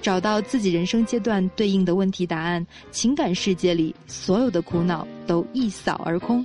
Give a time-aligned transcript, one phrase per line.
[0.00, 6.44] 找到自己人生阶段对应的问题答案，情感世界里所有的苦恼都一扫而空。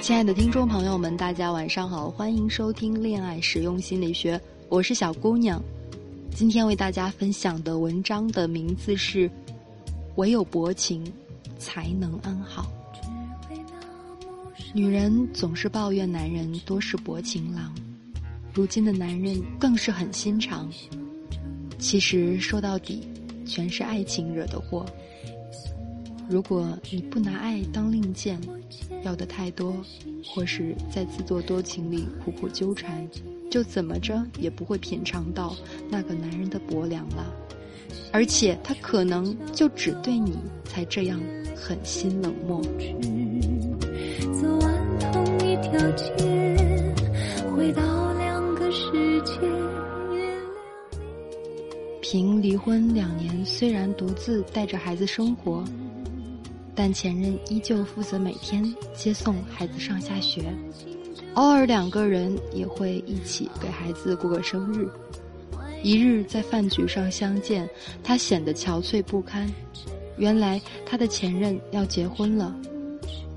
[0.00, 4.38] 亲爱的听众朋友们，大家晚上好，欢迎收听《恋爱实用心理学》，
[4.68, 5.60] 我是小姑娘。
[6.30, 9.28] 今天为大家分享的文章的名字是。
[10.16, 11.04] 唯有薄情，
[11.58, 12.66] 才能安好。
[14.74, 17.74] 女人总是抱怨男人多是薄情郎，
[18.52, 20.70] 如今的男人更是狠心肠。
[21.78, 23.06] 其实说到底，
[23.46, 24.84] 全是爱情惹的祸。
[26.28, 28.40] 如果你不拿爱当令箭，
[29.04, 29.76] 要的太多，
[30.24, 33.08] 或是在自作多情里苦苦纠缠，
[33.50, 35.54] 就怎么着也不会品尝到
[35.88, 37.32] 那个男人的薄凉了。
[38.12, 41.20] 而且他可能就只对你才这样
[41.54, 42.62] 狠心冷漠。
[44.40, 46.12] 走完同一条街，
[47.54, 49.40] 回到两个世界
[52.00, 55.64] 平离婚两年，虽然独自带着孩子生活，
[56.74, 60.54] 但前任依旧负责每天接送孩子上下学，
[61.34, 64.88] 偶尔两个人也会一起给孩子过个生日。
[65.86, 67.70] 一日在饭局上相见，
[68.02, 69.48] 他显得憔悴不堪。
[70.16, 72.52] 原来他的前任要结婚了，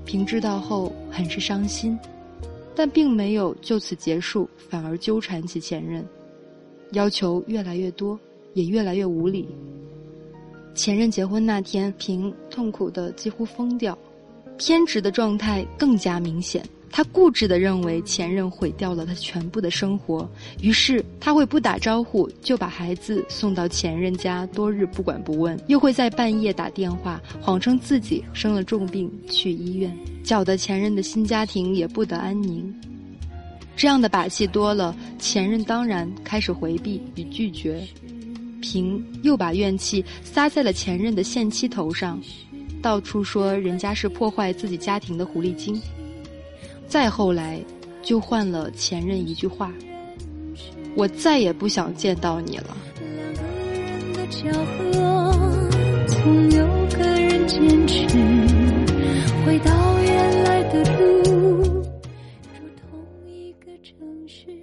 [0.04, 1.96] 平知道后很是伤心，
[2.74, 6.04] 但并没有就此结束，反而纠缠起前任，
[6.90, 8.18] 要求越来越多，
[8.54, 9.46] 也越来越无理。
[10.74, 13.96] 前任结婚那天，平痛苦的几乎疯掉，
[14.58, 16.60] 偏执的状态更加明显。
[16.92, 20.28] 他固执地认为前任毁掉了他全部的生活，
[20.60, 32.74] 于是他会不打招呼就把孩子送到前任家，多日不管不问，又会在半夜打电话，谎称自己生了重病去医院，搅得前任的新家庭也不得安宁。
[33.76, 37.80] 这样的把戏多了，前任当然开始回避与拒绝，
[38.60, 42.20] 平又把怨气撒在了前任的现妻头上，
[42.82, 45.80] 到处说人家是破坏自己家庭的狐狸精。
[46.90, 47.64] 再后来，
[48.02, 49.72] 就换了前任一句话
[50.96, 52.76] ：“我再也不想见到你了。”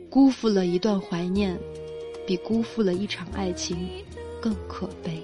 [0.10, 1.58] 辜负了一段怀念，
[2.26, 3.78] 比辜负了一场爱情
[4.42, 5.24] 更可悲。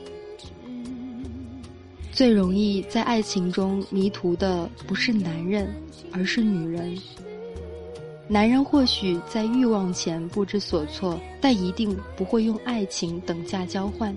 [2.13, 5.68] 最容易在爱情中迷途的不是男人，
[6.12, 6.96] 而是女人。
[8.28, 14.16] 男人或许在欲望前不知所措，但一定不会用爱情等价交换。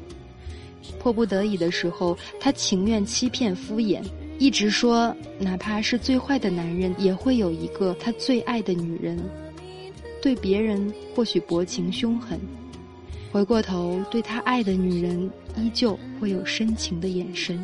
[1.00, 4.02] 迫不得已的时候，他情愿欺骗敷衍，
[4.38, 9.18] 一直说哪怕是最坏的男人，也会有一个他最爱的女人。
[10.20, 12.38] 对别人或许薄情凶狠，
[13.36, 17.62] 回过头对他爱的女人，依旧会有深情的眼神。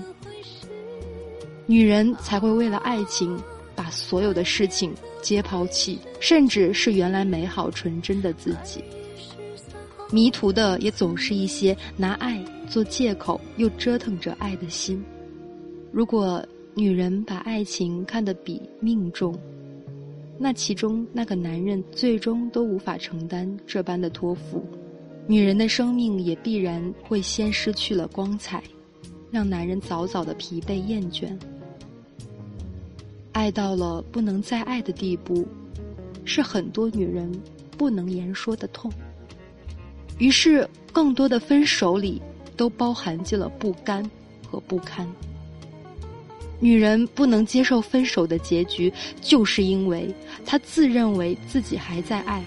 [1.65, 3.41] 女人才会为了爱情，
[3.75, 8.85] 把所有的事情皆抛弃，甚至是原来美好纯真的自己。
[10.11, 12.39] 迷途的也总是一些拿爱
[12.69, 15.03] 做借口又折腾着爱的心。
[15.91, 19.35] 如果女人把爱情看得比命重，
[20.37, 24.63] 那其中那个男人最终都无法承担这般的托付，
[25.27, 28.63] 女人的生命也必然会先失去了光彩，
[29.31, 31.31] 让男人早早的疲惫厌倦。
[33.33, 35.47] 爱到了不能再爱的地步，
[36.25, 37.33] 是很多女人
[37.79, 38.93] 不能言说的痛。
[40.19, 42.21] 于是，更多的分手里
[42.57, 44.09] 都包含进了不甘
[44.47, 45.11] 和不堪。
[46.61, 50.15] 女人不能接受分手的结局，就是因为
[50.45, 52.45] 她自认为自己还在爱，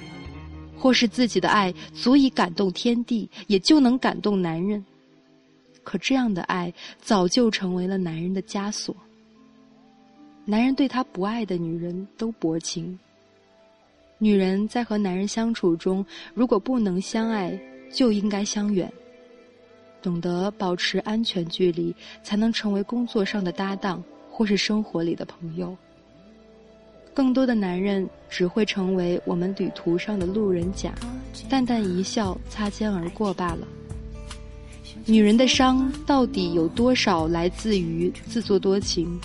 [0.86, 4.86] 或是自己的爱足以感动天地，也就能感动男人。
[5.84, 6.72] 可这样的爱
[7.02, 8.96] 早就成为了男人的枷锁。
[10.46, 13.00] 男人对他不爱的女人都薄情。
[14.20, 16.06] 女人在和男人相处中，
[16.36, 17.60] 如果不能相爱，
[17.92, 18.88] 就应该相远。
[20.04, 25.76] 懂得保持安全距离，才能成为工作上的搭档，或是生活里的朋友。
[27.16, 30.94] 更多的男人只会成为我们旅途上的路人甲，
[31.50, 33.66] 淡淡一笑，擦肩而过罢了。
[35.06, 39.18] 女人的伤到底有多少来自于自作多情？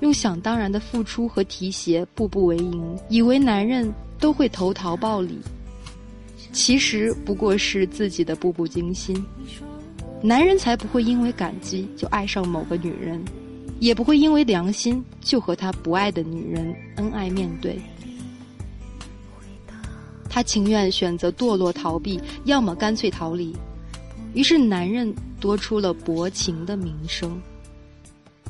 [0.00, 5.38] 用想当然的付出和提携步步为营，以为男人都会投桃报李，
[6.50, 9.24] 其实不过是自己的步步惊心。
[10.20, 13.22] 男人才不会因为感激就爱上某个女人，
[13.82, 17.76] 也不会因为良心就和他不爱的女人恩爱面对。
[20.30, 23.52] 他情愿选择堕落逃避，要么干脆逃离。
[24.34, 27.36] 于是，男人多出了薄情的名声。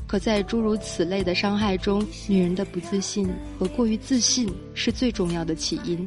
[0.06, 3.26] 可在诸如此类的伤害中，女人的不自信
[3.58, 6.06] 和过于自信是最重要的起因。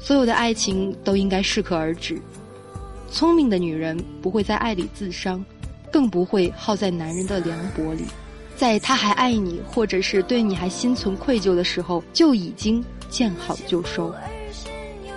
[0.00, 2.20] 所有的爱情都应该适可而止。
[3.08, 5.42] 聪明的女人不会在爱里自伤，
[5.96, 8.04] 更不会耗在男人的凉薄里。
[8.54, 14.14] 在他还爱你，或者是对你还心存愧疚的时候，就已经见好就收。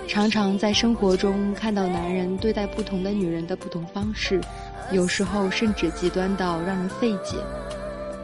[0.08, 4.40] 常常在生活中看到男人对待不同的女人的不同方式，
[4.90, 7.36] 有时候甚至极端到让人费解。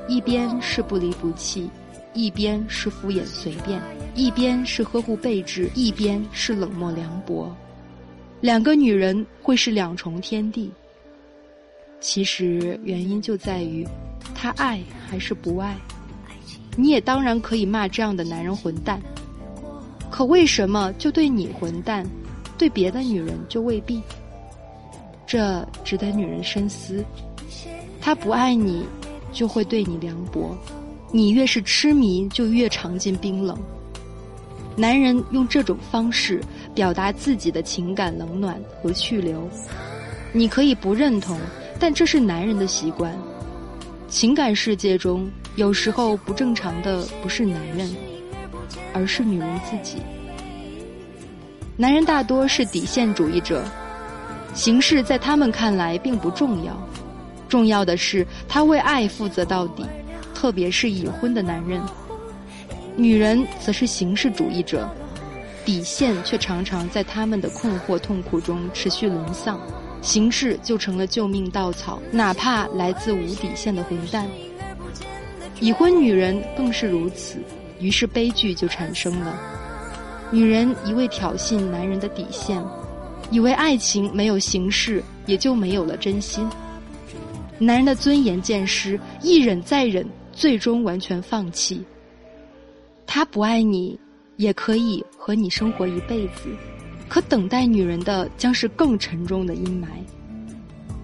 [0.08, 1.68] 一边是不离不弃，
[2.14, 3.78] 一边是敷衍随便，
[4.14, 7.54] 一边是呵护备至，一边是冷漠凉薄。
[8.40, 10.72] 两个女人会是两重天地。
[12.00, 13.86] 其实原因就在于，
[14.34, 15.76] 他爱还是不爱。
[16.76, 19.00] 你也当然可以骂这样的男人混蛋，
[20.10, 22.06] 可为什么就对你混蛋，
[22.58, 24.00] 对别的女人就未必？
[25.26, 27.04] 这值得女人深思。
[28.00, 28.84] 他不爱你。
[29.32, 30.56] 就会对你凉薄，
[31.12, 33.54] 你越是痴迷，就越尝尽冰冷。
[34.74, 36.40] 男人用这种方式
[36.74, 39.46] 表达自己的情感冷暖和去留，
[40.32, 41.38] 你可以不认同，
[41.78, 43.16] 但这是男人的习惯。
[44.08, 47.90] 情感世界中，有时候不正常的不是男人，
[48.94, 49.98] 而是女人自己。
[51.76, 53.64] 男人大多是底线主义者，
[54.54, 56.76] 形式在他们看来并不重要。
[57.48, 59.84] 重要的是，他为爱负责到底，
[60.34, 61.80] 特别是已婚的男人。
[62.96, 64.88] 女人则是形式主义者，
[65.64, 69.60] 底线却常常在他们的困惑痛苦中持续沦丧，
[70.02, 74.28] 形式就成了救命稻草，哪怕来自无底线的混蛋。
[75.60, 77.38] 已婚女人更是如此，
[77.80, 79.38] 于是悲剧就产生了。
[80.30, 82.62] 女人一味挑衅男人的底线，
[83.30, 86.48] 以为爱情没有形式，也就没有了真心。
[87.58, 91.82] 男人的尊严渐失，一忍再忍，最终完全放弃。
[93.06, 93.98] 他不爱你，
[94.36, 96.50] 也可以和你生活一辈子，
[97.08, 99.86] 可等待女人的将是更沉重的阴霾。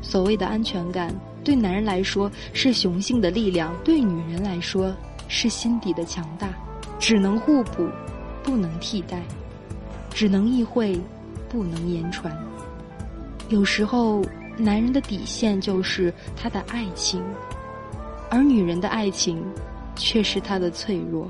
[0.00, 4.94] 所谓的安全感，对男人来说是雄性的力量，对女人来说
[5.28, 6.48] 是心底的强大。
[6.98, 7.88] 只能互补，
[8.42, 9.18] 不能替代；
[10.12, 10.98] 只能意会，
[11.48, 12.36] 不能言传。
[13.48, 14.22] 有时候。
[14.58, 17.24] 男人的底线就是他的爱情，
[18.28, 19.42] 而女人的爱情
[19.96, 21.28] 却是他的脆弱。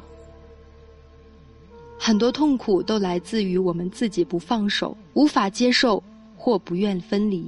[2.04, 6.02] 很多痛苦都来自于我们自己不放手，无法接受
[6.36, 7.46] 或不愿分离。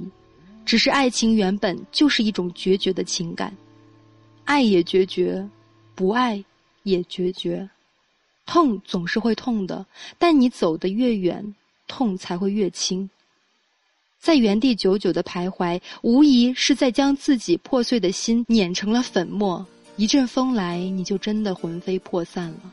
[0.63, 3.53] 只是爱情原本就是一种决绝的情感，
[4.45, 5.45] 爱也决绝，
[5.93, 6.41] 不爱
[6.83, 7.69] 也决绝。
[8.45, 9.85] 痛总是会痛的，
[10.17, 11.53] 但你走得越远，
[11.85, 13.09] 痛才会越轻。
[14.21, 19.67] 在原地久久的徘徊，无疑是在将自己破碎的心碾成了粉末。
[19.97, 22.71] 一阵风来，你就真的魂飞魄散了。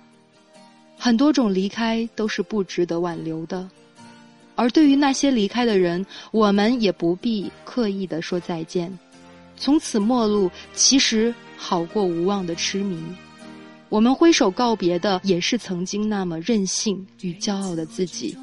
[1.04, 3.68] 很多种离开都是不值得挽留的，
[4.54, 8.96] 而对于那些离开的人，我们也不必刻意的说再见。
[9.56, 13.02] 从此陌路，其实好过无望的痴迷。
[13.88, 18.38] 我们挥手告别的，也是曾经那么任性与骄傲的自己。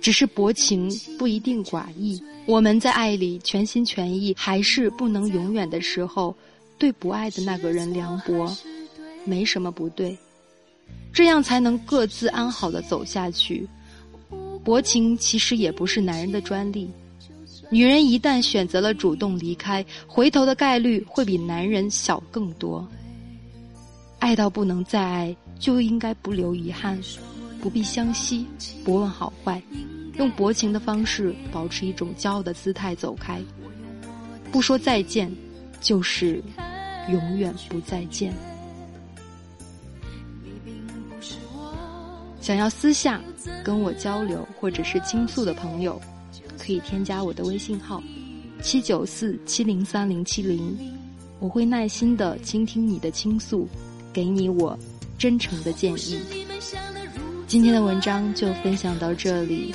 [0.00, 6.34] 只是薄情不一定寡义，我们在爱里全心全意，还是不能永远的时候，
[6.78, 8.56] 对不爱的那个人凉薄，
[9.26, 10.16] 没什么不对，
[11.12, 13.68] 这样才能各自安好的走下去。
[14.64, 16.90] 薄情其实也不是男人的专利，
[17.70, 22.86] 女人一旦选择了主动离开，回头的概率会比男人小更多。
[24.18, 26.98] 爱到不能再爱，就应该不留遗憾，
[27.60, 28.44] 不必相惜，
[28.84, 29.62] 不问好坏。
[30.14, 33.40] 用薄情的方式，保持一种骄傲的姿态走开，
[34.50, 35.30] 不说再见，
[35.80, 36.42] 就是
[37.10, 38.34] 永远不再见。
[42.46, 43.20] 想要私下
[43.64, 46.00] 跟我交流或者是倾诉的朋友，
[46.56, 48.00] 可以添加我的微信号：
[48.62, 50.78] 七九四七零三零七零，
[51.40, 53.68] 我会耐心的倾听你的倾诉，
[54.12, 54.78] 给你我
[55.18, 56.20] 真诚的建议。
[57.48, 59.74] 今天的文章就分享到这里，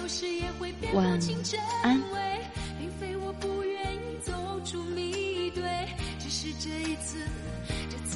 [0.93, 1.05] 晚
[1.83, 1.99] 安。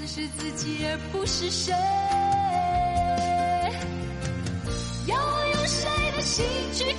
[0.07, 1.73] 是自己而不是谁。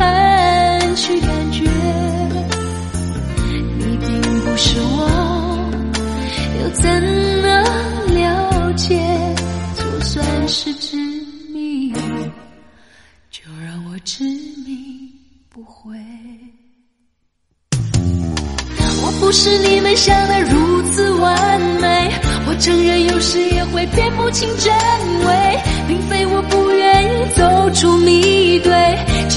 [0.00, 1.60] 很去感觉
[3.78, 5.70] 你并不是我
[6.62, 8.98] 又怎能了解
[9.76, 10.96] 就算是执
[11.52, 11.92] 迷
[13.30, 14.24] 就让我执
[14.66, 15.12] 迷
[15.50, 15.94] 不悔。
[19.02, 22.10] 我不是你们想的如此完美
[22.46, 24.72] 我承认有时也会辨不清真
[25.26, 28.72] 伪并非我不愿意走出迷堆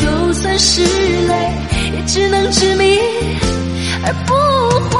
[0.00, 0.82] 就算是
[1.26, 1.52] 累，
[1.94, 2.98] 也只能执迷
[4.04, 4.34] 而不
[4.90, 4.98] 悔。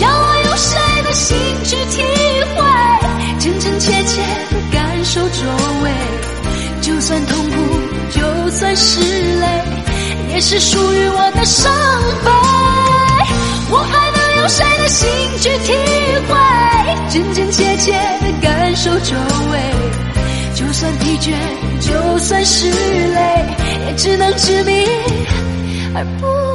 [0.00, 2.02] 要我用谁的心去体
[2.54, 2.62] 会，
[3.38, 5.46] 真真切切的感受周
[5.82, 5.90] 围？
[6.82, 7.56] 就算痛苦，
[8.10, 9.00] 就算是
[9.40, 9.46] 累，
[10.34, 11.72] 也是属于我的伤
[12.24, 12.30] 悲。
[13.72, 15.08] 我还能用谁的心
[15.40, 15.72] 去体
[16.28, 16.34] 会，
[17.10, 19.14] 真真切切的感受周
[19.52, 19.58] 围？
[20.60, 21.32] 就算疲倦，
[21.80, 23.46] 就算是累，
[23.86, 24.84] 也只能执迷
[25.94, 26.49] 而不。